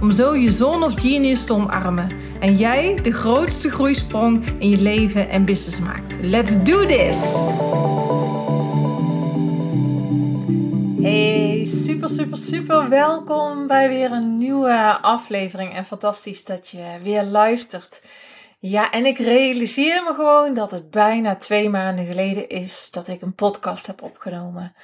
[0.00, 2.10] om zo je zone of genius te omarmen
[2.40, 6.22] en jij de grootste groeisprong in je leven en business maakt.
[6.22, 7.34] Let's do this!
[11.02, 17.22] Hey, super, super, super welkom bij weer een nieuwe aflevering en fantastisch dat je weer
[17.22, 18.02] luistert.
[18.58, 23.22] Ja, en ik realiseer me gewoon dat het bijna twee maanden geleden is dat ik
[23.22, 24.74] een podcast heb opgenomen.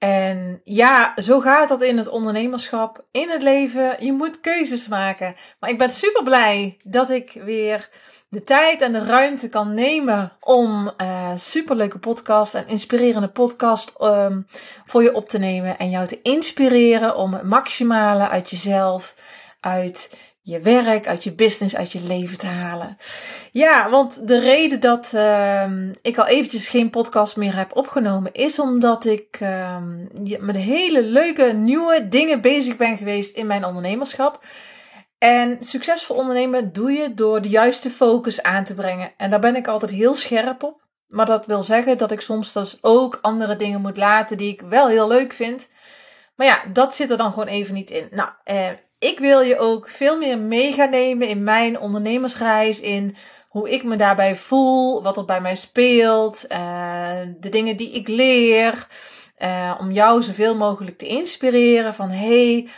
[0.00, 4.04] En ja, zo gaat dat in het ondernemerschap, in het leven.
[4.04, 5.34] Je moet keuzes maken.
[5.58, 7.88] Maar ik ben super blij dat ik weer
[8.28, 14.46] de tijd en de ruimte kan nemen om uh, superleuke podcast en inspirerende podcast um,
[14.86, 15.78] voor je op te nemen.
[15.78, 19.14] En jou te inspireren om het maximale uit jezelf,
[19.60, 22.96] uit je werk, uit je business, uit je leven te halen.
[23.52, 25.70] Ja, want de reden dat uh,
[26.02, 29.76] ik al eventjes geen podcast meer heb opgenomen is omdat ik uh,
[30.38, 34.44] met hele leuke nieuwe dingen bezig ben geweest in mijn ondernemerschap.
[35.18, 39.12] En succesvol ondernemen doe je door de juiste focus aan te brengen.
[39.16, 40.88] En daar ben ik altijd heel scherp op.
[41.06, 44.60] Maar dat wil zeggen dat ik soms dus ook andere dingen moet laten die ik
[44.60, 45.68] wel heel leuk vind.
[46.36, 48.08] Maar ja, dat zit er dan gewoon even niet in.
[48.10, 48.68] Nou, eh,
[49.00, 53.16] ik wil je ook veel meer mee gaan nemen in mijn ondernemersreis, in
[53.48, 58.08] hoe ik me daarbij voel, wat er bij mij speelt, uh, de dingen die ik
[58.08, 58.86] leer,
[59.38, 62.68] uh, om jou zoveel mogelijk te inspireren van hey,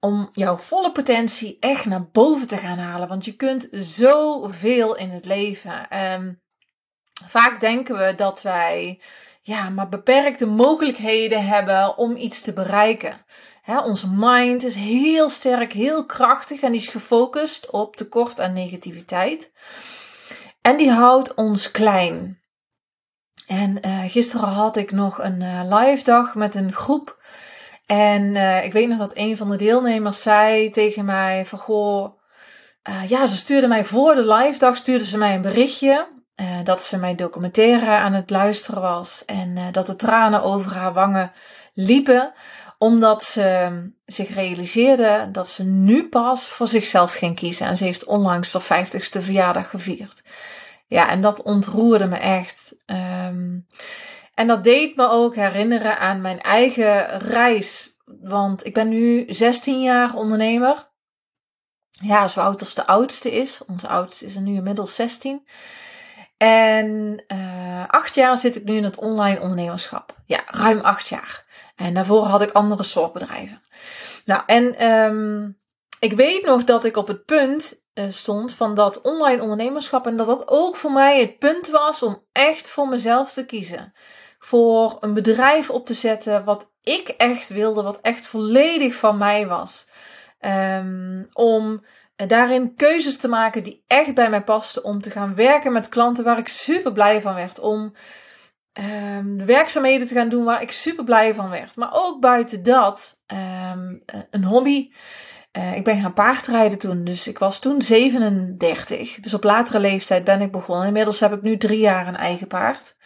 [0.00, 5.10] om jouw volle potentie echt naar boven te gaan halen, want je kunt zoveel in
[5.10, 5.98] het leven.
[6.12, 6.40] Um,
[7.26, 9.00] vaak denken we dat wij
[9.46, 13.24] ja, maar beperkte mogelijkheden hebben om iets te bereiken.
[13.84, 19.52] Onze mind is heel sterk, heel krachtig en is gefocust op tekort aan negativiteit.
[20.60, 22.40] En die houdt ons klein.
[23.46, 27.22] En uh, gisteren had ik nog een uh, live dag met een groep.
[27.86, 32.20] En uh, ik weet nog dat een van de deelnemers zei tegen mij van goh,
[33.08, 36.15] ja, ze stuurde mij voor de live dag, stuurde ze mij een berichtje.
[36.64, 39.24] Dat ze mijn documentaire aan het luisteren was.
[39.24, 41.32] En dat de tranen over haar wangen
[41.74, 42.32] liepen
[42.78, 43.70] omdat ze
[44.04, 47.66] zich realiseerde dat ze nu pas voor zichzelf ging kiezen.
[47.66, 50.22] En ze heeft onlangs de 50ste verjaardag gevierd.
[50.86, 52.76] Ja, en dat ontroerde me echt.
[52.86, 53.66] Um,
[54.34, 57.96] en dat deed me ook herinneren aan mijn eigen reis.
[58.04, 60.90] Want ik ben nu 16 jaar ondernemer.
[61.90, 63.64] Ja, zo oud als de oudste is.
[63.66, 65.46] Onze oudste is er nu inmiddels 16.
[66.36, 70.14] En uh, acht jaar zit ik nu in het online ondernemerschap.
[70.26, 71.44] Ja, ruim acht jaar.
[71.76, 73.62] En daarvoor had ik andere soort bedrijven.
[74.24, 75.58] Nou, en um,
[75.98, 80.06] ik weet nog dat ik op het punt uh, stond van dat online ondernemerschap.
[80.06, 83.92] En dat dat ook voor mij het punt was om echt voor mezelf te kiezen.
[84.38, 89.46] Voor een bedrijf op te zetten wat ik echt wilde, wat echt volledig van mij
[89.46, 89.88] was.
[90.40, 91.84] Um, om
[92.16, 94.84] daarin keuzes te maken die echt bij mij pasten.
[94.84, 97.58] Om te gaan werken met klanten waar ik super blij van werd.
[97.58, 97.94] Om
[98.72, 101.76] um, de werkzaamheden te gaan doen waar ik super blij van werd.
[101.76, 104.90] Maar ook buiten dat, um, een hobby.
[105.56, 109.14] Uh, ik ben gaan paardrijden toen, dus ik was toen 37.
[109.20, 110.86] Dus op latere leeftijd ben ik begonnen.
[110.86, 112.96] Inmiddels heb ik nu drie jaar een eigen paard.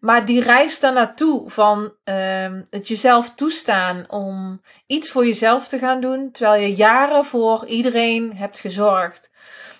[0.00, 5.78] Maar die reis daar naartoe van um, het jezelf toestaan om iets voor jezelf te
[5.78, 9.30] gaan doen, terwijl je jaren voor iedereen hebt gezorgd.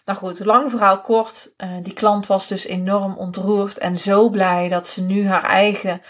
[0.04, 1.54] Nou goed, lang verhaal kort.
[1.56, 6.02] Uh, die klant was dus enorm ontroerd en zo blij dat ze nu haar eigen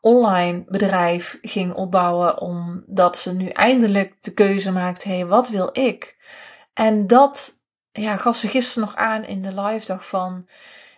[0.00, 2.40] online bedrijf ging opbouwen.
[2.40, 6.16] Omdat ze nu eindelijk de keuze maakt: hé, hey, wat wil ik?
[6.72, 7.58] En dat
[7.92, 10.48] ja, gaf ze gisteren nog aan in de live dag van.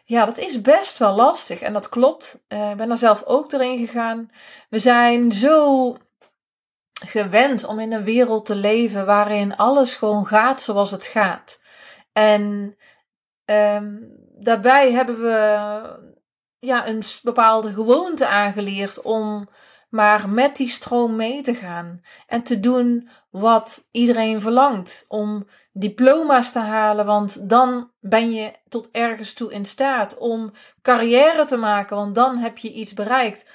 [0.04, 1.60] Ja, dat is best wel lastig.
[1.60, 2.44] En dat klopt.
[2.48, 4.30] Ik ben er zelf ook doorheen gegaan.
[4.68, 5.96] We zijn zo
[7.04, 11.60] gewend om in een wereld te leven waarin alles gewoon gaat zoals het gaat.
[12.12, 12.76] En
[13.44, 15.68] um, daarbij hebben we
[16.62, 19.48] ja, een bepaalde gewoonte aangeleerd om
[19.88, 25.04] maar met die stroom mee te gaan en te doen wat iedereen verlangt.
[25.08, 30.18] Om diploma's te halen, want dan ben je tot ergens toe in staat.
[30.18, 33.46] Om carrière te maken, want dan heb je iets bereikt.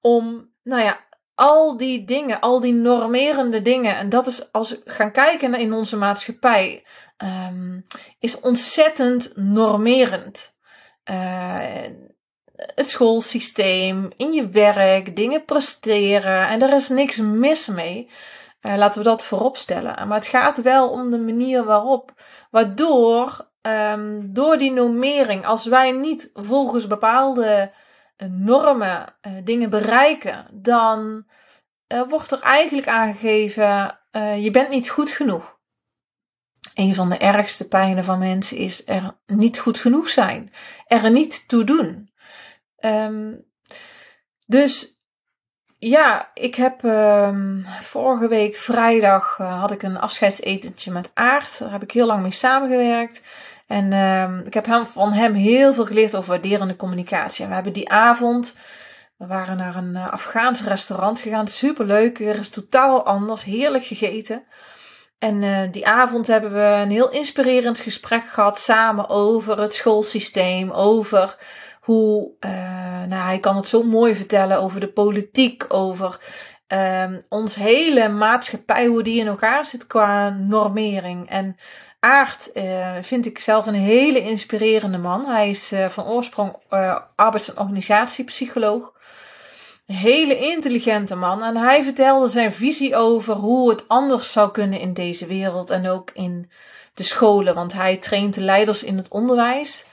[0.00, 1.00] Om, nou ja,
[1.34, 5.72] al die dingen, al die normerende dingen, en dat is als we gaan kijken in
[5.72, 6.84] onze maatschappij,
[7.18, 7.84] um,
[8.18, 10.54] is ontzettend normerend.
[11.10, 11.84] Uh,
[12.56, 16.48] het schoolsysteem, in je werk, dingen presteren.
[16.48, 18.08] En er is niks mis mee.
[18.62, 20.08] Uh, laten we dat voorop stellen.
[20.08, 22.12] Maar het gaat wel om de manier waarop.
[22.50, 27.72] Waardoor, um, door die normering, als wij niet volgens bepaalde
[28.16, 31.26] uh, normen uh, dingen bereiken, dan
[32.08, 33.98] wordt er eigenlijk aangegeven:
[34.38, 35.58] je bent niet goed genoeg.
[36.74, 40.52] Een van de ergste pijnen van mensen is er niet goed genoeg zijn,
[40.86, 42.10] er niet toe doen.
[42.80, 43.44] Um,
[44.46, 45.00] dus
[45.78, 51.58] ja, ik heb um, vorige week vrijdag uh, had ik een afscheidsetentje met Aard.
[51.58, 53.22] Daar heb ik heel lang mee samengewerkt.
[53.66, 57.42] En um, ik heb hem, van hem heel veel geleerd over waarderende communicatie.
[57.42, 58.54] En we hebben die avond,
[59.16, 61.48] we waren naar een uh, Afghaans restaurant gegaan.
[61.48, 63.44] Superleuk, weer is totaal anders.
[63.44, 64.44] Heerlijk gegeten.
[65.18, 70.70] En uh, die avond hebben we een heel inspirerend gesprek gehad samen over het schoolsysteem,
[70.70, 71.36] over
[71.86, 72.50] hoe, uh,
[73.08, 76.20] nou, hij kan het zo mooi vertellen over de politiek, over
[76.68, 81.28] um, ons hele maatschappij, hoe die in elkaar zit qua normering.
[81.30, 81.56] En
[82.00, 85.26] Aard uh, vind ik zelf een hele inspirerende man.
[85.26, 86.56] Hij is uh, van oorsprong
[87.16, 88.92] arbeids- en organisatiepsycholoog.
[89.86, 91.42] Een hele intelligente man.
[91.42, 95.88] En hij vertelde zijn visie over hoe het anders zou kunnen in deze wereld en
[95.88, 96.50] ook in
[96.94, 97.54] de scholen.
[97.54, 99.84] Want hij traint de leiders in het onderwijs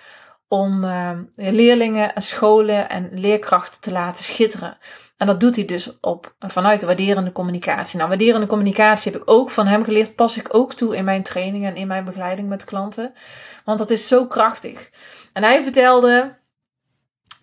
[0.54, 4.78] om uh, leerlingen en scholen en leerkrachten te laten schitteren.
[5.18, 7.98] En dat doet hij dus op, vanuit de waarderende communicatie.
[7.98, 11.24] Nou, waarderende communicatie heb ik ook van hem geleerd, pas ik ook toe in mijn
[11.24, 13.14] trainingen en in mijn begeleiding met klanten.
[13.66, 14.90] Want dat is zo krachtig.
[15.34, 16.36] En hij vertelde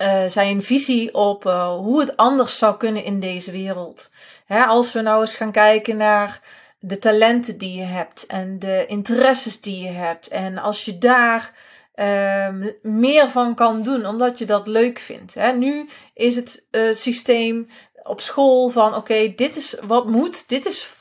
[0.03, 4.11] uh, zijn visie op uh, hoe het anders zou kunnen in deze wereld.
[4.47, 6.41] Hè, als we nou eens gaan kijken naar
[6.79, 10.29] de talenten die je hebt en de interesses die je hebt.
[10.29, 11.53] En als je daar
[12.01, 15.35] um, meer van kan doen, omdat je dat leuk vindt.
[15.35, 15.53] Hè.
[15.53, 17.69] Nu is het uh, systeem
[18.03, 20.95] op school van oké, dit is wat moet, dit is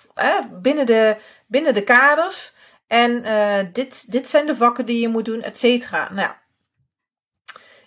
[0.62, 1.18] binnen, de,
[1.48, 2.54] binnen de kaders.
[2.88, 6.13] En uh, dit, dit zijn de vakken die je moet doen, et cetera.
[6.13, 6.31] Nou,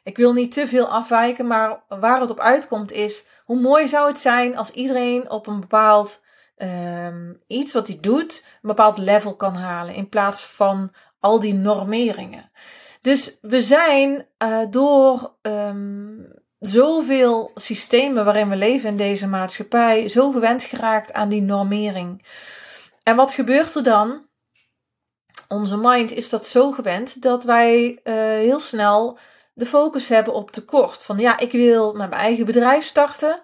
[0.02, 4.08] ik wil niet te veel afwijken, maar waar het op uitkomt is, hoe mooi zou
[4.08, 6.20] het zijn als iedereen op een bepaald
[6.56, 11.54] um, iets wat hij doet, een bepaald level kan halen, in plaats van al die
[11.54, 12.50] normeringen.
[13.02, 20.30] Dus we zijn uh, door um, zoveel systemen waarin we leven in deze maatschappij zo
[20.30, 22.26] gewend geraakt aan die normering.
[23.02, 24.26] En wat gebeurt er dan?
[25.48, 29.18] Onze mind is dat zo gewend dat wij uh, heel snel
[29.54, 31.02] de focus hebben op tekort.
[31.02, 33.40] Van ja, ik wil met mijn eigen bedrijf starten.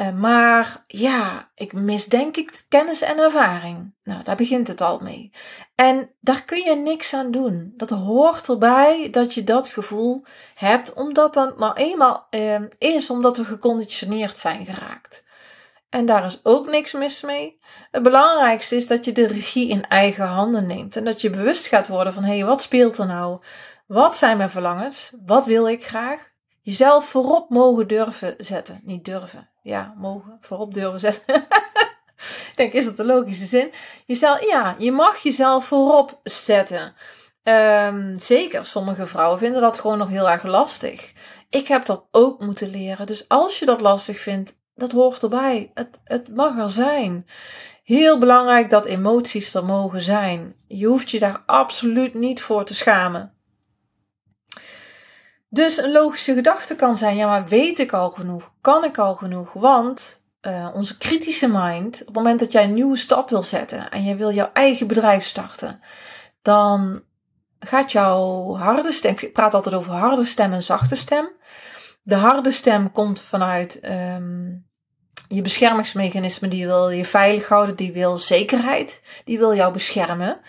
[0.00, 3.94] Uh, maar ja, ik mis denk ik kennis en ervaring.
[4.04, 5.32] Nou, daar begint het al mee.
[5.74, 7.72] En daar kun je niks aan doen.
[7.76, 10.24] Dat hoort erbij dat je dat gevoel
[10.54, 15.26] hebt, omdat dat nou eenmaal uh, is omdat we geconditioneerd zijn geraakt.
[15.88, 17.58] En daar is ook niks mis mee.
[17.90, 21.66] Het belangrijkste is dat je de regie in eigen handen neemt en dat je bewust
[21.66, 23.42] gaat worden van hé, hey, wat speelt er nou?
[23.86, 25.12] Wat zijn mijn verlangens?
[25.26, 26.32] Wat wil ik graag?
[26.68, 28.80] Jezelf voorop mogen durven zetten.
[28.82, 29.48] Niet durven.
[29.62, 30.38] Ja, mogen.
[30.40, 31.34] Voorop durven zetten.
[32.50, 33.72] ik denk, is dat de logische zin?
[34.06, 36.94] Jezelf, ja, je mag jezelf voorop zetten.
[37.42, 41.12] Um, zeker, sommige vrouwen vinden dat gewoon nog heel erg lastig.
[41.50, 43.06] Ik heb dat ook moeten leren.
[43.06, 45.70] Dus als je dat lastig vindt, dat hoort erbij.
[45.74, 47.26] Het, het mag er zijn.
[47.82, 50.54] Heel belangrijk dat emoties er mogen zijn.
[50.66, 53.37] Je hoeft je daar absoluut niet voor te schamen.
[55.48, 58.52] Dus een logische gedachte kan zijn: ja, maar weet ik al genoeg?
[58.60, 59.52] Kan ik al genoeg?
[59.52, 63.90] Want uh, onze kritische mind, op het moment dat jij een nieuwe stap wil zetten
[63.90, 65.80] en jij wil jouw eigen bedrijf starten,
[66.42, 67.02] dan
[67.58, 71.28] gaat jouw harde stem, ik praat altijd over harde stem en zachte stem.
[72.02, 74.66] De harde stem komt vanuit um,
[75.28, 80.40] je beschermingsmechanisme, die wil je veilig houden, die wil zekerheid, die wil jou beschermen.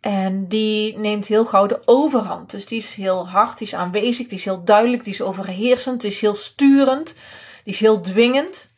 [0.00, 2.50] En die neemt heel gauw de overhand.
[2.50, 6.00] Dus die is heel hard, die is aanwezig, die is heel duidelijk, die is overheersend,
[6.00, 7.14] die is heel sturend,
[7.64, 8.70] die is heel dwingend.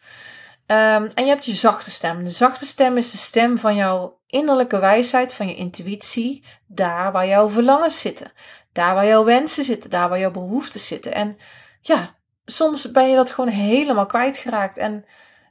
[0.66, 2.24] Um, en je hebt je zachte stem.
[2.24, 7.26] De zachte stem is de stem van jouw innerlijke wijsheid, van je intuïtie, daar waar
[7.26, 8.32] jouw verlangens zitten,
[8.72, 11.14] daar waar jouw wensen zitten, daar waar jouw behoeften zitten.
[11.14, 11.38] En
[11.80, 12.14] ja,
[12.44, 14.76] soms ben je dat gewoon helemaal kwijtgeraakt.
[14.76, 15.04] En,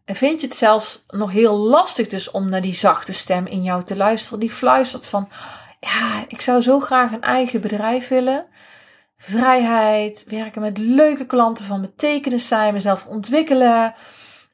[0.06, 3.64] en vind je het zelfs nog heel lastig dus om naar die zachte stem in
[3.64, 5.30] jou te luisteren, die fluistert van
[5.82, 8.46] ja, ik zou zo graag een eigen bedrijf willen.
[9.18, 13.94] Vrijheid, werken met leuke klanten van betekenis zijn, mezelf ontwikkelen.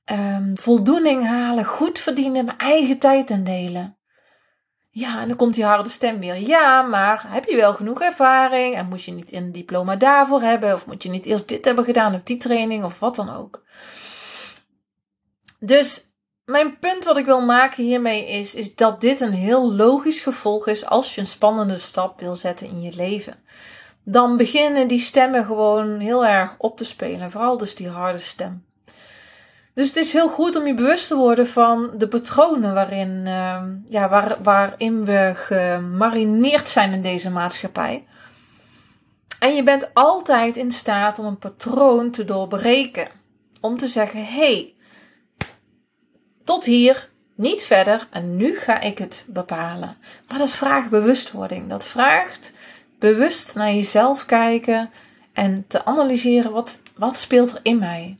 [0.06, 3.98] ehm, voldoening halen, goed verdienen, mijn eigen tijd indelen.
[4.90, 6.40] Ja, en dan komt die harde stem weer.
[6.40, 8.76] Ja, maar heb je wel genoeg ervaring?
[8.76, 10.74] En moet je niet een diploma daarvoor hebben?
[10.74, 12.84] Of moet je niet eerst dit hebben gedaan op die training?
[12.84, 13.64] Of wat dan ook.
[15.60, 16.07] Dus
[16.48, 20.68] mijn punt wat ik wil maken hiermee is, is dat dit een heel logisch gevolg
[20.68, 23.36] is als je een spannende stap wil zetten in je leven.
[24.04, 27.32] Dan beginnen die stemmen gewoon heel erg op te spelen.
[27.32, 28.66] Vooral dus die harde stem.
[29.74, 33.64] Dus het is heel goed om je bewust te worden van de patronen waarin, uh,
[33.90, 38.08] ja, waar, waarin we gemarineerd zijn in deze maatschappij.
[39.40, 43.08] En je bent altijd in staat om een patroon te doorbreken.
[43.62, 44.76] Om te zeggen: hé, hey,
[46.48, 49.98] tot hier, niet verder en nu ga ik het bepalen.
[50.28, 51.70] Maar dat vraagt bewustwording.
[51.70, 52.54] Dat vraagt
[53.00, 54.90] bewust naar jezelf kijken
[55.34, 58.18] en te analyseren wat, wat speelt er in mij.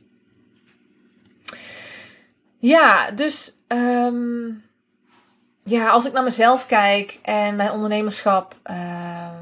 [2.58, 4.64] Ja, dus um,
[5.64, 8.56] ja, als ik naar mezelf kijk en mijn ondernemerschap.
[8.70, 9.37] Um,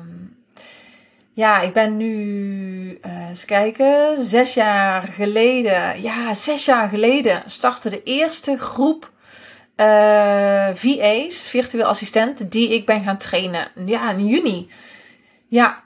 [1.37, 6.03] ja, ik ben nu, uh, eens kijken, zes jaar geleden.
[6.03, 9.11] Ja, zes jaar geleden startte de eerste groep
[9.77, 13.69] uh, VA's, virtueel assistenten, die ik ben gaan trainen.
[13.87, 14.71] Ja, in juni.
[15.49, 15.85] Ja,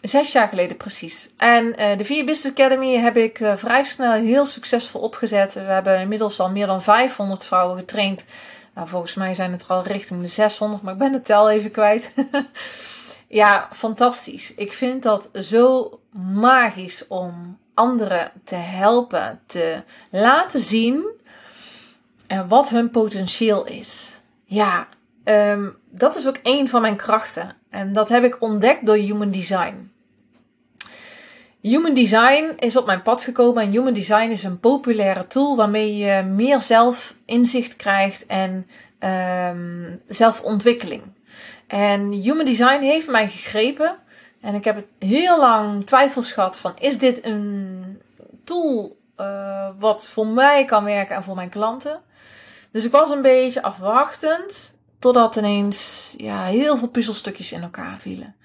[0.00, 1.30] Zes jaar geleden precies.
[1.36, 5.54] En uh, de Vier Business Academy heb ik vrij snel heel succesvol opgezet.
[5.54, 8.24] We hebben inmiddels al meer dan 500 vrouwen getraind.
[8.74, 11.50] Nou, volgens mij zijn het er al richting de 600, maar ik ben de tel
[11.50, 12.12] even kwijt.
[13.28, 14.54] ja, fantastisch.
[14.54, 16.00] Ik vind dat zo
[16.34, 21.04] magisch om anderen te helpen, te laten zien
[22.32, 24.20] uh, wat hun potentieel is.
[24.44, 24.88] Ja,
[25.24, 27.56] um, dat is ook een van mijn krachten.
[27.70, 29.90] En dat heb ik ontdekt door Human Design.
[31.60, 35.96] Human Design is op mijn pad gekomen en Human Design is een populaire tool waarmee
[35.96, 38.66] je meer zelfinzicht krijgt en
[39.50, 41.02] um, zelfontwikkeling.
[41.66, 43.98] En Human Design heeft mij gegrepen
[44.40, 48.02] en ik heb heel lang twijfels gehad van is dit een
[48.44, 52.00] tool uh, wat voor mij kan werken en voor mijn klanten.
[52.70, 58.36] Dus ik was een beetje afwachtend totdat ineens ja, heel veel puzzelstukjes in elkaar vielen.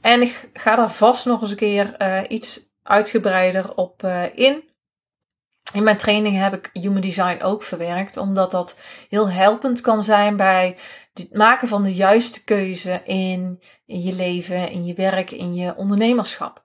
[0.00, 4.62] En ik ga daar vast nog eens een keer uh, iets uitgebreider op uh, in.
[5.74, 8.76] In mijn training heb ik Human Design ook verwerkt, omdat dat
[9.08, 10.76] heel helpend kan zijn bij
[11.14, 15.76] het maken van de juiste keuze in, in je leven, in je werk, in je
[15.76, 16.62] ondernemerschap.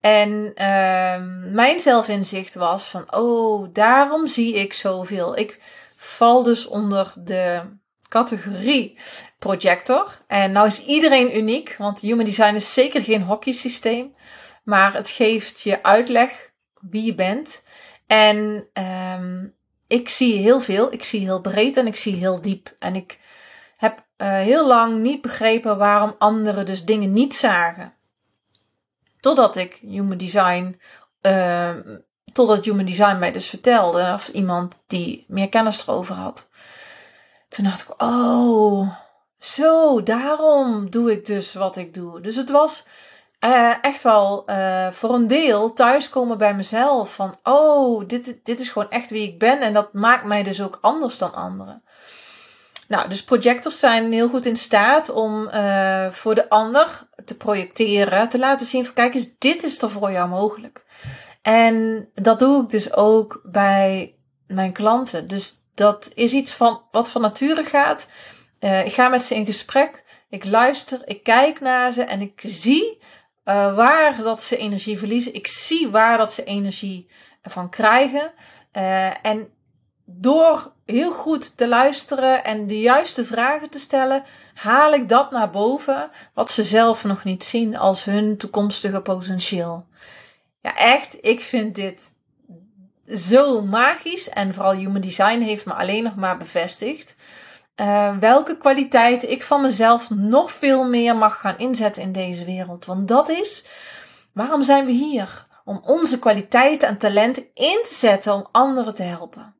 [0.00, 5.36] En uh, mijn zelfinzicht was van, oh, daarom zie ik zoveel.
[5.36, 5.60] Ik
[5.96, 7.60] val dus onder de
[8.08, 8.98] categorie
[9.38, 10.20] projector.
[10.26, 14.14] En nou is iedereen uniek, want Human Design is zeker geen hockeysysteem.
[14.64, 16.52] Maar het geeft je uitleg
[16.90, 17.62] wie je bent.
[18.06, 19.54] En um,
[19.86, 20.92] ik zie heel veel.
[20.92, 22.74] Ik zie heel breed en ik zie heel diep.
[22.78, 23.18] En ik
[23.76, 27.92] heb uh, heel lang niet begrepen waarom anderen dus dingen niet zagen.
[29.20, 30.80] Totdat ik Human Design.
[31.22, 31.76] Uh,
[32.32, 34.12] totdat Human Design mij dus vertelde.
[34.14, 36.48] Of iemand die meer kennis erover had.
[37.48, 38.96] Toen dacht ik, oh,
[39.38, 42.20] zo, daarom doe ik dus wat ik doe.
[42.20, 42.84] Dus het was
[43.44, 47.14] uh, echt wel uh, voor een deel thuiskomen bij mezelf.
[47.14, 49.60] Van, oh, dit, dit is gewoon echt wie ik ben.
[49.60, 51.82] En dat maakt mij dus ook anders dan anderen.
[52.88, 58.28] Nou, dus projectors zijn heel goed in staat om uh, voor de ander te projecteren.
[58.28, 60.84] Te laten zien van, kijk eens, dit is er voor jou mogelijk.
[61.42, 64.14] En dat doe ik dus ook bij
[64.46, 65.28] mijn klanten.
[65.28, 68.08] Dus dat is iets van wat van nature gaat.
[68.58, 70.04] Ik ga met ze in gesprek.
[70.28, 73.02] Ik luister, ik kijk naar ze en ik zie
[73.44, 75.34] uh, waar dat ze energie verliezen.
[75.34, 77.08] Ik zie waar dat ze energie
[77.42, 78.32] van krijgen.
[78.72, 79.48] Uh, en
[80.04, 84.24] door heel goed te luisteren en de juiste vragen te stellen,
[84.54, 89.86] haal ik dat naar boven wat ze zelf nog niet zien als hun toekomstige potentieel.
[90.60, 92.12] Ja, echt, ik vind dit
[93.08, 97.16] zo magisch en vooral Human Design heeft me alleen nog maar bevestigd.
[97.80, 102.84] Uh, welke kwaliteiten ik van mezelf nog veel meer mag gaan inzetten in deze wereld.
[102.84, 103.66] Want dat is
[104.32, 105.46] waarom zijn we hier?
[105.64, 109.54] Om onze kwaliteiten en talenten in te zetten om anderen te helpen.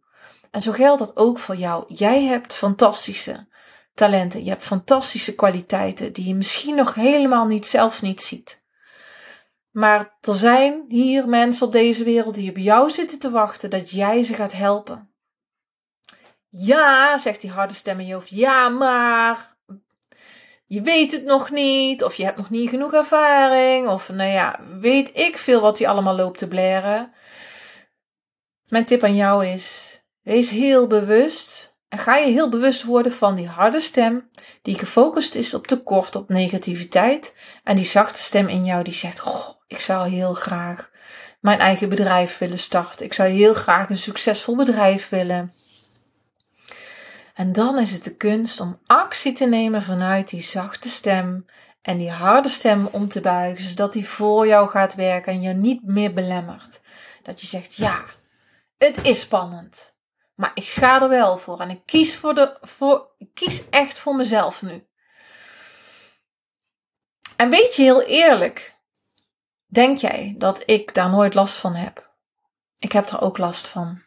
[0.50, 1.84] En zo geldt dat ook voor jou.
[1.88, 3.46] Jij hebt fantastische
[3.94, 4.44] talenten.
[4.44, 8.64] Je hebt fantastische kwaliteiten die je misschien nog helemaal niet zelf niet ziet.
[9.70, 13.90] Maar er zijn hier mensen op deze wereld die op jou zitten te wachten dat
[13.90, 15.13] jij ze gaat helpen.
[16.56, 18.30] Ja, zegt die harde stem in je hoofd.
[18.30, 19.56] Ja, maar
[20.64, 22.04] je weet het nog niet.
[22.04, 23.88] Of je hebt nog niet genoeg ervaring.
[23.88, 27.12] Of nou ja, weet ik veel wat hij allemaal loopt te blaren.
[28.68, 33.34] Mijn tip aan jou is: Wees heel bewust en ga je heel bewust worden van
[33.34, 34.30] die harde stem
[34.62, 37.36] die gefocust is op tekort, op negativiteit.
[37.64, 40.90] En die zachte stem in jou die zegt, goh, ik zou heel graag
[41.40, 43.04] mijn eigen bedrijf willen starten.
[43.04, 45.52] Ik zou heel graag een succesvol bedrijf willen.
[47.34, 51.46] En dan is het de kunst om actie te nemen vanuit die zachte stem
[51.82, 55.52] en die harde stem om te buigen, zodat die voor jou gaat werken en je
[55.52, 56.80] niet meer belemmert.
[57.22, 58.04] Dat je zegt, ja,
[58.78, 59.96] het is spannend,
[60.34, 63.98] maar ik ga er wel voor en ik kies, voor de, voor, ik kies echt
[63.98, 64.86] voor mezelf nu.
[67.36, 68.76] En weet je heel eerlijk,
[69.66, 72.12] denk jij dat ik daar nooit last van heb?
[72.78, 74.03] Ik heb er ook last van.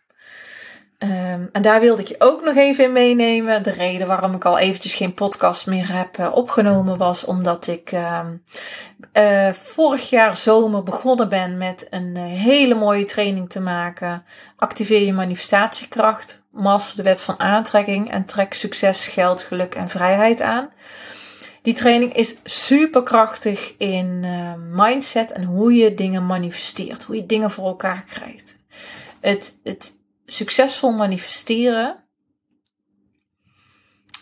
[0.97, 3.63] Ehm, en daar wilde ik je ook nog even in meenemen.
[3.63, 7.91] De reden waarom ik al eventjes geen podcast meer heb uh, opgenomen was omdat ik
[7.91, 8.19] uh,
[9.13, 14.23] uh, vorig jaar zomer begonnen ben met een eh, hele mooie training te maken.
[14.55, 20.41] Activeer je manifestatiekracht, master de wet van aantrekking en trek succes, geld, geluk en vrijheid
[20.41, 20.69] aan.
[21.61, 24.25] Die training is super krachtig in
[24.71, 28.55] mindset en hoe je dingen manifesteert, hoe je dingen voor elkaar krijgt.
[29.19, 29.96] Het, het
[30.27, 32.03] succesvol manifesteren,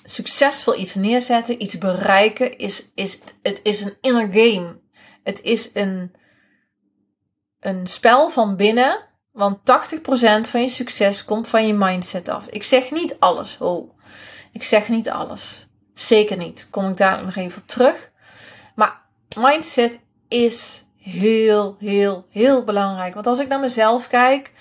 [0.04, 4.80] succesvol iets neerzetten, iets bereiken, is, is, het is een inner game.
[5.24, 6.16] Het is een,
[7.60, 9.00] een spel van binnen,
[9.32, 9.62] want 80%
[10.50, 12.48] van je succes komt van je mindset af.
[12.48, 13.94] Ik zeg niet alles, oh.
[14.52, 15.68] Ik zeg niet alles.
[15.94, 16.68] Zeker niet.
[16.70, 18.12] Kom ik daar nog even op terug.
[18.76, 19.02] Maar
[19.38, 23.14] mindset is heel, heel, heel belangrijk.
[23.14, 24.52] Want als ik naar mezelf kijk,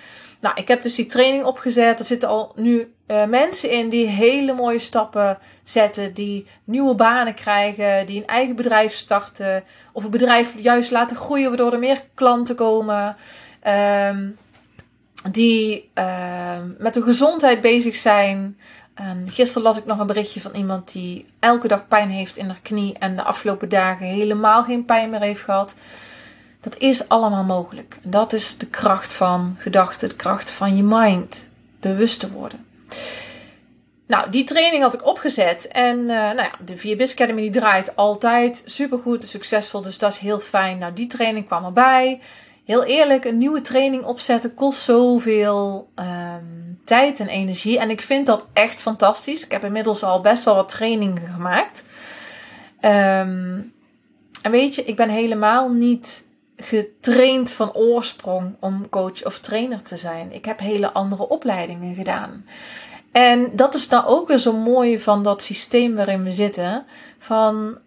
[0.45, 1.99] nou, ik heb dus die training opgezet.
[1.99, 6.15] Er zitten al nu uh, mensen in die hele mooie stappen zetten.
[6.15, 8.07] Die nieuwe banen krijgen.
[8.07, 9.65] Die een eigen bedrijf starten.
[9.93, 13.17] Of een bedrijf juist laten groeien waardoor er meer klanten komen.
[14.09, 14.39] Um,
[15.31, 18.59] die uh, met hun gezondheid bezig zijn.
[18.95, 22.47] En gisteren las ik nog een berichtje van iemand die elke dag pijn heeft in
[22.47, 22.97] haar knie.
[22.99, 25.75] En de afgelopen dagen helemaal geen pijn meer heeft gehad.
[26.65, 27.99] Dat is allemaal mogelijk.
[28.03, 31.49] En dat is de kracht van gedachten, de kracht van je mind.
[31.81, 32.67] Bewust te worden.
[34.07, 35.69] Nou, die training had ik opgezet.
[35.69, 39.83] En uh, nou ja, de VBIS Academy die draait altijd supergoed en succesvol.
[39.83, 40.79] Dus dat is heel fijn.
[40.79, 42.21] Nou, die training kwam erbij.
[42.65, 47.79] Heel eerlijk, een nieuwe training opzetten kost zoveel um, tijd en energie.
[47.79, 49.45] En ik vind dat echt fantastisch.
[49.45, 51.85] Ik heb inmiddels al best wel wat trainingen gemaakt.
[52.81, 53.73] Um,
[54.43, 56.24] en weet je, ik ben helemaal niet
[56.57, 60.33] getraind van oorsprong om coach of trainer te zijn.
[60.33, 62.45] Ik heb hele andere opleidingen gedaan.
[63.13, 66.87] En dat is nou ook weer zo mooi van dat systeem waarin we zitten.
[67.19, 67.79] Van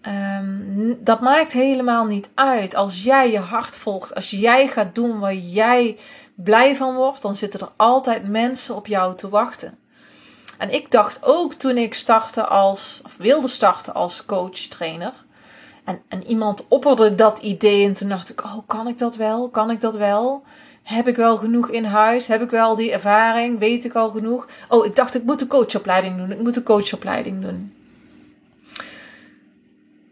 [0.42, 2.76] um, dat maakt helemaal niet uit.
[2.76, 5.98] Als jij je hart volgt, als jij gaat doen waar jij
[6.36, 9.78] blij van wordt, dan zitten er altijd mensen op jou te wachten.
[10.58, 15.14] En ik dacht ook toen ik startte als, of wilde starten als coach trainer
[15.88, 19.50] en, en iemand opperde dat idee en toen dacht ik, oh, kan ik dat wel?
[19.50, 20.44] Kan ik dat wel?
[20.84, 22.28] Heb ik wel genoeg in huis?
[22.28, 23.60] Heb ik wel die ervaring?
[23.60, 24.48] Weet ik al genoeg?
[24.70, 26.32] Oh, ik dacht, ik moet een coachopleiding doen.
[26.32, 27.74] Ik moet een coachopleiding doen.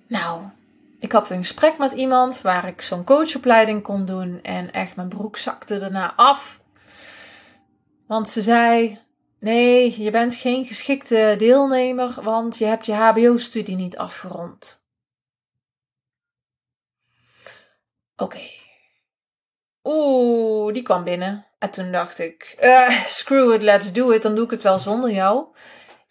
[0.08, 0.42] Nou,
[1.00, 4.40] ik had een gesprek met iemand waar ik zo'n coachopleiding kon doen.
[4.42, 6.60] En echt, mijn broek zakte daarna af.
[8.08, 9.00] Want ze zei:
[9.40, 14.84] Nee, je bent geen geschikte deelnemer, want je hebt je HBO-studie niet afgerond.
[18.18, 18.42] Oké.
[19.84, 21.46] Oeh, die kwam binnen.
[21.60, 24.22] En toen dacht ik, uh, screw it, let's do it.
[24.22, 25.46] Dan doe ik het wel zonder jou.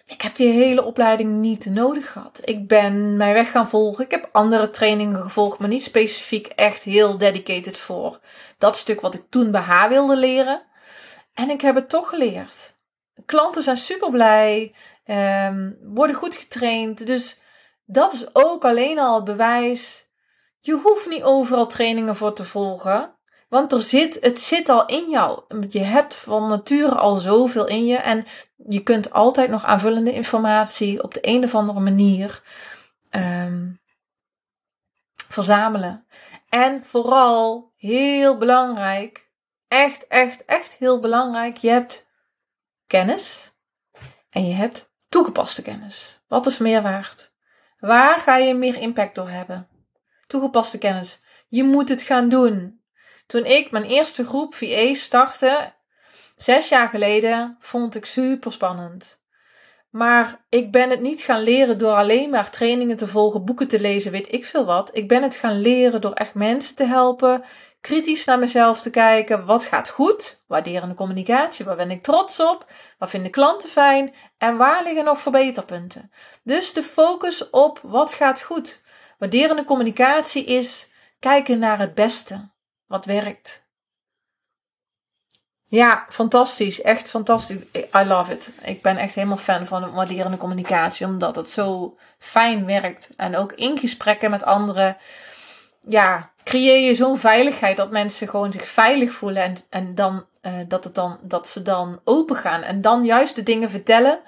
[0.06, 2.40] Ik heb die hele opleiding niet nodig gehad.
[2.44, 4.04] Ik ben mijn weg gaan volgen.
[4.04, 8.20] Ik heb andere trainingen gevolgd, maar niet specifiek echt heel dedicated voor
[8.58, 10.62] dat stuk wat ik toen bij haar wilde leren.
[11.34, 12.74] En ik heb het toch geleerd.
[13.26, 14.74] Klanten zijn super blij,
[15.06, 17.06] um, worden goed getraind.
[17.06, 17.38] Dus
[17.84, 20.03] dat is ook alleen al het bewijs
[20.66, 23.14] je hoeft niet overal trainingen voor te volgen.
[23.48, 25.42] Want er zit, het zit al in jou.
[25.68, 27.96] Je hebt van nature al zoveel in je.
[27.96, 32.42] En je kunt altijd nog aanvullende informatie op de een of andere manier
[33.10, 33.80] um,
[35.28, 36.06] verzamelen.
[36.48, 39.30] En vooral, heel belangrijk,
[39.68, 42.06] echt, echt, echt heel belangrijk, je hebt
[42.86, 43.54] kennis
[44.30, 46.24] en je hebt toegepaste kennis.
[46.28, 47.32] Wat is meer waard?
[47.78, 49.68] Waar ga je meer impact door hebben?
[50.34, 51.22] Toegepaste kennis.
[51.48, 52.80] Je moet het gaan doen.
[53.26, 55.72] Toen ik mijn eerste groep VA startte,
[56.36, 59.22] zes jaar geleden, vond ik super spannend.
[59.90, 63.80] Maar ik ben het niet gaan leren door alleen maar trainingen te volgen, boeken te
[63.80, 64.90] lezen, weet ik veel wat.
[64.92, 67.44] Ik ben het gaan leren door echt mensen te helpen
[67.84, 69.44] kritisch naar mezelf te kijken.
[69.44, 70.42] Wat gaat goed?
[70.46, 71.64] Waarderende communicatie.
[71.64, 72.66] Waar ben ik trots op?
[72.98, 74.14] Wat vinden klanten fijn?
[74.38, 76.10] En waar liggen nog verbeterpunten?
[76.42, 78.82] Dus de focus op wat gaat goed.
[79.24, 82.48] Waarderende communicatie is kijken naar het beste.
[82.86, 83.66] Wat werkt.
[85.64, 86.82] Ja, fantastisch.
[86.82, 87.58] Echt fantastisch.
[87.74, 88.48] I love it.
[88.62, 93.10] Ik ben echt helemaal fan van waarderende communicatie, omdat het zo fijn werkt.
[93.16, 94.96] En ook in gesprekken met anderen,
[95.80, 100.52] ja, creëer je zo'n veiligheid dat mensen gewoon zich veilig voelen en, en dan, uh,
[100.68, 102.62] dat, het dan, dat ze dan open gaan.
[102.62, 104.20] En dan juist de dingen vertellen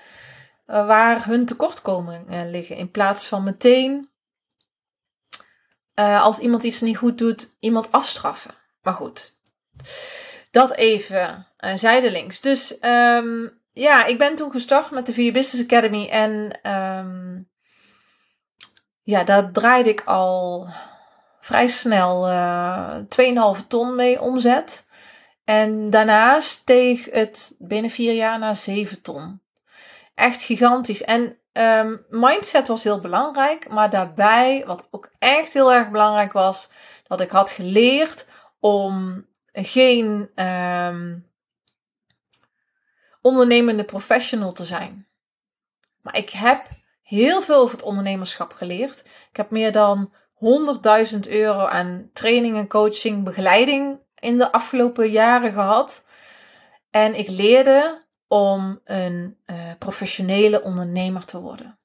[0.67, 2.77] uh, waar hun tekortkomingen liggen.
[2.77, 4.09] In plaats van meteen,
[5.99, 8.55] uh, als iemand iets niet goed doet, iemand afstraffen.
[8.83, 9.35] Maar goed.
[10.51, 12.41] Dat even uh, zijdelings.
[12.41, 16.09] Dus um, ja, ik ben toen gestart met de Via Business Academy.
[16.09, 17.49] En um,
[19.03, 20.69] ja, daar draaide ik al
[21.41, 22.97] vrij snel uh,
[23.59, 24.87] 2,5 ton mee omzet.
[25.45, 29.41] En daarna steeg het binnen vier jaar naar 7 ton.
[30.15, 31.03] Echt gigantisch.
[31.03, 33.69] En um, mindset was heel belangrijk.
[33.69, 36.69] Maar daarbij, wat ook echt heel erg belangrijk was,
[37.07, 38.27] dat ik had geleerd
[38.61, 41.31] om geen um,
[43.21, 45.07] ondernemende professional te zijn.
[46.03, 46.69] Maar ik heb
[47.03, 49.01] heel veel over het ondernemerschap geleerd.
[49.31, 50.13] Ik heb meer dan
[51.13, 56.05] 100.000 euro aan training coaching, begeleiding in de afgelopen jaren gehad.
[56.91, 61.79] En ik leerde om een uh, professionele ondernemer te worden.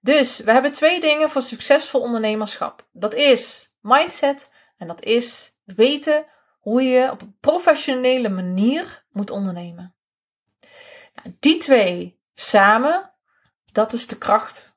[0.00, 2.86] Dus we hebben twee dingen voor succesvol ondernemerschap.
[2.92, 6.26] Dat is mindset en dat is weten
[6.60, 9.94] hoe je op een professionele manier moet ondernemen.
[11.14, 13.12] Nou, die twee samen,
[13.72, 14.76] dat is de kracht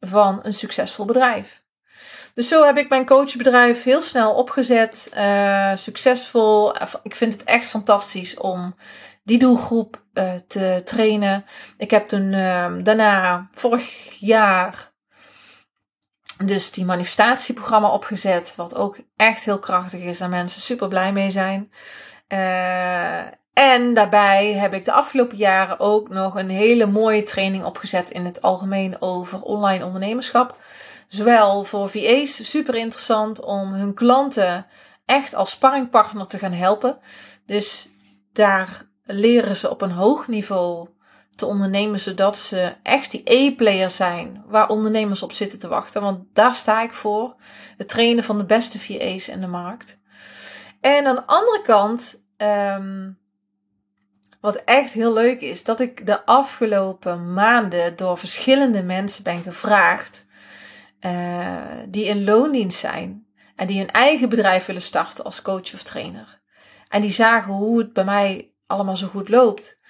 [0.00, 1.62] van een succesvol bedrijf.
[2.34, 6.74] Dus zo heb ik mijn coachbedrijf heel snel opgezet, uh, succesvol.
[7.02, 8.74] Ik vind het echt fantastisch om
[9.22, 11.44] die doelgroep uh, te trainen.
[11.76, 14.90] Ik heb toen uh, daarna vorig jaar
[16.44, 21.30] dus die manifestatieprogramma opgezet, wat ook echt heel krachtig is en mensen super blij mee
[21.30, 21.72] zijn.
[22.28, 23.20] Uh,
[23.52, 28.24] en daarbij heb ik de afgelopen jaren ook nog een hele mooie training opgezet in
[28.24, 30.56] het algemeen over online ondernemerschap.
[31.08, 34.66] Zowel voor VA's, super interessant om hun klanten
[35.04, 36.98] echt als sparringpartner te gaan helpen.
[37.46, 37.88] Dus
[38.32, 40.88] daar leren ze op een hoog niveau
[41.36, 46.02] te ondernemen, zodat ze echt die E-player zijn waar ondernemers op zitten te wachten.
[46.02, 47.34] Want daar sta ik voor.
[47.76, 50.00] Het trainen van de beste VA's in de markt.
[50.80, 53.18] En aan de andere kant, um,
[54.40, 60.26] wat echt heel leuk is, dat ik de afgelopen maanden door verschillende mensen ben gevraagd
[61.00, 65.82] uh, die in loondienst zijn en die een eigen bedrijf willen starten als coach of
[65.82, 66.40] trainer.
[66.88, 69.80] En die zagen hoe het bij mij allemaal zo goed loopt.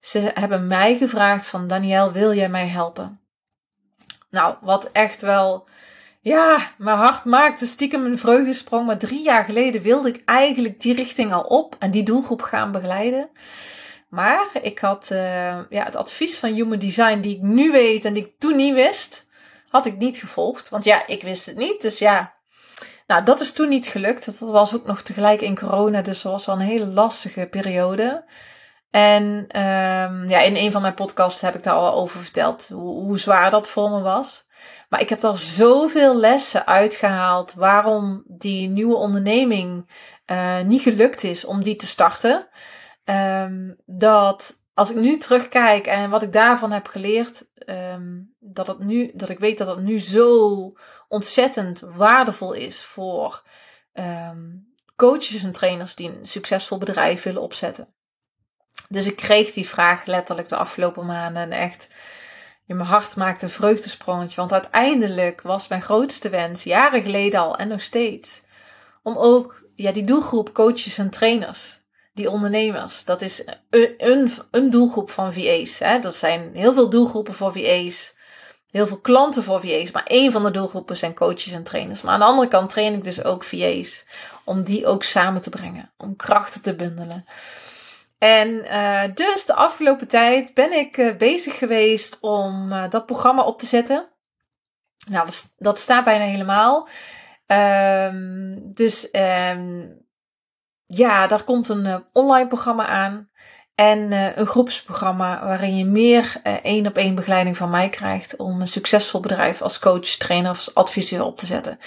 [0.00, 3.20] Ze hebben mij gevraagd van Daniel, wil jij mij helpen?
[4.30, 5.68] Nou, wat echt wel,
[6.20, 8.86] ja, mijn hart maakte stiekem een vreugdesprong.
[8.86, 12.72] Maar drie jaar geleden wilde ik eigenlijk die richting al op en die doelgroep gaan
[12.72, 13.30] begeleiden.
[14.08, 15.18] Maar ik had uh,
[15.68, 18.74] ja, het advies van Human Design, die ik nu weet en die ik toen niet
[18.74, 19.26] wist,
[19.68, 20.68] had ik niet gevolgd.
[20.68, 21.82] Want ja, ik wist het niet.
[21.82, 22.33] Dus ja,
[23.06, 24.24] nou, dat is toen niet gelukt.
[24.24, 28.24] Dat was ook nog tegelijk in corona, dus dat was wel een hele lastige periode.
[28.90, 29.24] En
[29.62, 33.18] um, ja, in een van mijn podcasts heb ik daar al over verteld hoe, hoe
[33.18, 34.46] zwaar dat voor me was.
[34.88, 39.90] Maar ik heb daar zoveel lessen uitgehaald waarom die nieuwe onderneming
[40.30, 42.48] uh, niet gelukt is om die te starten.
[43.04, 48.78] Um, dat als ik nu terugkijk en wat ik daarvan heb geleerd, um, dat, het
[48.78, 50.72] nu, dat ik weet dat het nu zo
[51.14, 53.42] ontzettend waardevol is voor
[54.96, 57.94] coaches en trainers die een succesvol bedrijf willen opzetten.
[58.88, 61.88] Dus ik kreeg die vraag letterlijk de afgelopen maanden en echt
[62.66, 64.36] in mijn hart maakte een vreugdesprongetje.
[64.36, 68.42] Want uiteindelijk was mijn grootste wens, jaren geleden al en nog steeds,
[69.02, 71.80] om ook ja, die doelgroep coaches en trainers,
[72.12, 75.78] die ondernemers, dat is een, een, een doelgroep van VA's.
[75.78, 75.98] Hè?
[75.98, 78.14] Dat zijn heel veel doelgroepen voor VA's,
[78.74, 82.02] heel veel klanten voor VA's, maar één van de doelgroepen zijn coaches en trainers.
[82.02, 84.04] Maar aan de andere kant train ik dus ook VA's,
[84.44, 87.24] om die ook samen te brengen, om krachten te bundelen.
[88.18, 93.42] En uh, dus de afgelopen tijd ben ik uh, bezig geweest om uh, dat programma
[93.42, 94.08] op te zetten.
[95.08, 96.88] Nou, dat, dat staat bijna helemaal.
[97.46, 100.02] Um, dus um,
[100.84, 103.30] ja, daar komt een online programma aan.
[103.74, 108.68] En een groepsprogramma waarin je meer één op één begeleiding van mij krijgt om een
[108.68, 111.78] succesvol bedrijf als coach, trainer of adviseur op te zetten.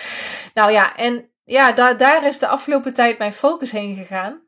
[0.53, 4.41] Nou ja, en ja, daar, daar is de afgelopen tijd mijn focus heen gegaan.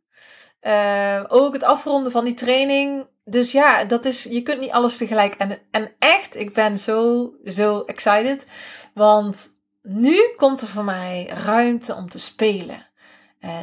[0.62, 3.08] Uh, ook het afronden van die training.
[3.24, 5.36] Dus ja, dat is, je kunt niet alles tegelijk.
[5.36, 8.46] En, en echt, ik ben zo, zo excited.
[8.94, 9.48] Want
[9.82, 12.88] nu komt er voor mij ruimte om te spelen.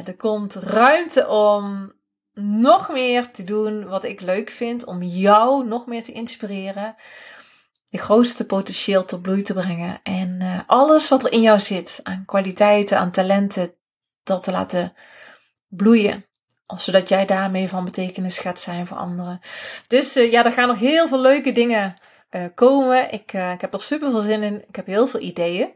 [0.05, 1.91] Er komt ruimte om
[2.39, 4.85] nog meer te doen wat ik leuk vind.
[4.85, 6.95] Om jou nog meer te inspireren.
[7.89, 9.99] Je grootste potentieel tot bloei te brengen.
[10.03, 13.73] En uh, alles wat er in jou zit, aan kwaliteiten, aan talenten,
[14.23, 14.93] dat te laten
[15.67, 16.25] bloeien.
[16.75, 19.39] Zodat jij daarmee van betekenis gaat zijn voor anderen.
[19.87, 21.95] Dus uh, ja, er gaan nog heel veel leuke dingen
[22.31, 23.11] uh, komen.
[23.11, 24.63] Ik, ik heb er super veel zin in.
[24.67, 25.75] Ik heb heel veel ideeën.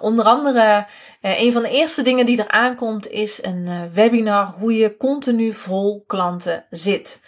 [0.00, 0.86] Onder andere,
[1.20, 6.04] een van de eerste dingen die er aankomt is een webinar hoe je continu vol
[6.06, 7.20] klanten zit.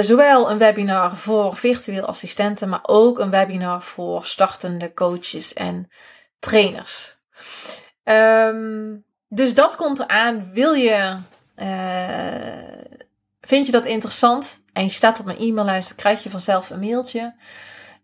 [0.00, 5.90] Zowel een webinar voor virtueel assistenten, maar ook een webinar voor startende coaches en
[6.38, 7.16] trainers.
[8.04, 10.50] Um, dus dat komt eraan.
[10.52, 11.16] Wil je,
[13.40, 16.80] vind je dat interessant en je staat op mijn e-maillijst, dan krijg je vanzelf een
[16.80, 17.34] mailtje.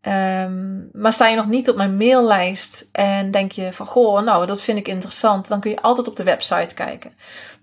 [0.06, 4.46] Um, maar sta je nog niet op mijn maillijst en denk je van goh, nou
[4.46, 7.12] dat vind ik interessant, dan kun je altijd op de website kijken.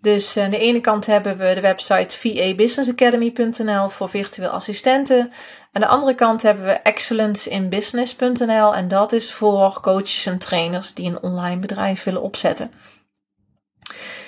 [0.01, 5.31] Dus aan de ene kant hebben we de website vabusinessacademy.nl voor virtueel assistenten.
[5.71, 11.09] Aan de andere kant hebben we excellenceinbusiness.nl en dat is voor coaches en trainers die
[11.09, 12.71] een online bedrijf willen opzetten.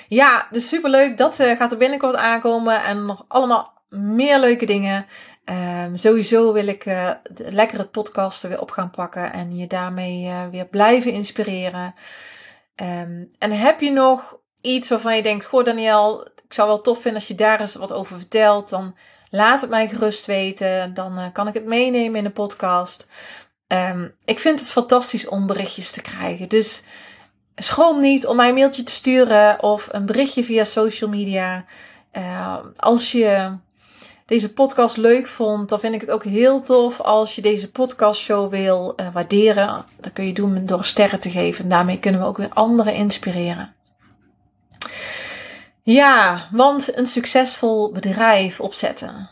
[0.08, 1.16] Ja, dus superleuk.
[1.16, 5.06] Dat uh, gaat er binnenkort aankomen en nog allemaal meer leuke dingen.
[5.44, 10.24] Um, sowieso wil ik uh, lekker het podcasten weer op gaan pakken en je daarmee
[10.24, 11.94] uh, weer blijven inspireren.
[12.76, 17.00] Um, en heb je nog iets waarvan je denkt: Goh, Daniel, ik zou wel tof
[17.00, 18.68] vinden als je daar eens wat over vertelt.
[18.68, 18.96] Dan
[19.30, 20.94] laat het mij gerust weten.
[20.94, 23.08] Dan uh, kan ik het meenemen in de podcast.
[23.66, 26.48] Um, ik vind het fantastisch om berichtjes te krijgen.
[26.48, 26.82] Dus
[27.54, 31.64] schroom niet om mij een mailtje te sturen of een berichtje via social media.
[32.76, 33.56] als je
[34.26, 38.50] deze podcast leuk vond, dan vind ik het ook heel tof als je deze podcastshow
[38.50, 39.84] wil uh, waarderen.
[40.00, 41.64] Dat kun je doen door sterren te geven.
[41.64, 43.74] En daarmee kunnen we ook weer anderen inspireren.
[45.82, 49.30] Ja, want een succesvol bedrijf opzetten.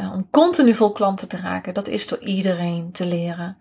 [0.00, 3.56] Uh, om continu vol klanten te raken, dat is door iedereen te leren.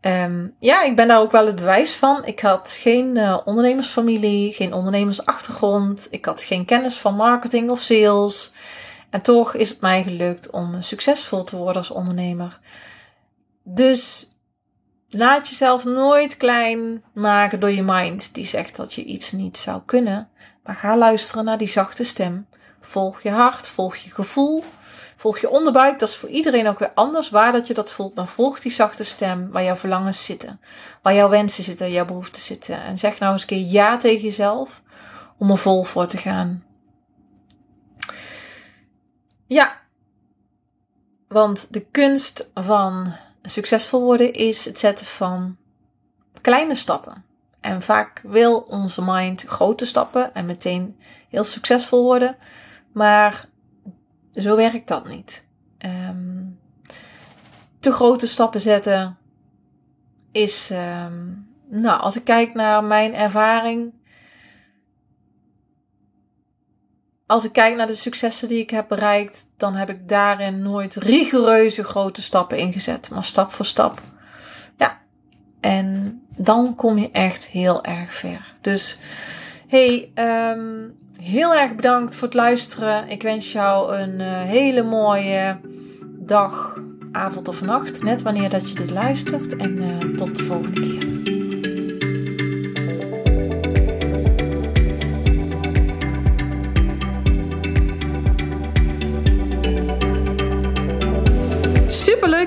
[0.00, 2.24] Um, ja, ik ben daar ook wel het bewijs van.
[2.24, 6.08] Ik had geen uh, ondernemersfamilie, geen ondernemersachtergrond.
[6.10, 8.52] Ik had geen kennis van marketing of sales.
[9.14, 12.58] En toch is het mij gelukt om succesvol te worden als ondernemer.
[13.62, 14.32] Dus
[15.08, 19.82] laat jezelf nooit klein maken door je mind die zegt dat je iets niet zou
[19.86, 20.28] kunnen.
[20.64, 22.46] Maar ga luisteren naar die zachte stem.
[22.80, 24.64] Volg je hart, volg je gevoel,
[25.16, 25.98] volg je onderbuik.
[25.98, 28.14] Dat is voor iedereen ook weer anders waar dat je dat voelt.
[28.14, 30.60] Maar volg die zachte stem waar jouw verlangens zitten.
[31.02, 32.82] Waar jouw wensen zitten, jouw behoeften zitten.
[32.82, 34.82] En zeg nou eens een keer ja tegen jezelf
[35.38, 36.64] om er vol voor te gaan.
[39.54, 39.80] Ja,
[41.28, 43.12] want de kunst van
[43.42, 45.56] succesvol worden is het zetten van
[46.40, 47.24] kleine stappen.
[47.60, 52.36] En vaak wil onze mind grote stappen en meteen heel succesvol worden.
[52.92, 53.48] Maar
[54.34, 55.46] zo werkt dat niet.
[55.78, 56.58] Um,
[57.78, 59.18] te grote stappen zetten
[60.32, 63.92] is, um, nou, als ik kijk naar mijn ervaring,
[67.26, 70.94] als ik kijk naar de successen die ik heb bereikt, dan heb ik daarin nooit
[70.94, 73.98] rigoureuze grote stappen ingezet, maar stap voor stap.
[74.76, 75.00] Ja,
[75.60, 78.54] en dan kom je echt heel erg ver.
[78.60, 78.98] Dus
[79.66, 80.10] hey,
[80.54, 83.08] um, heel erg bedankt voor het luisteren.
[83.08, 85.58] Ik wens jou een uh, hele mooie
[86.18, 86.78] dag,
[87.12, 89.56] avond of nacht, net wanneer dat je dit luistert.
[89.56, 91.33] En uh, tot de volgende keer.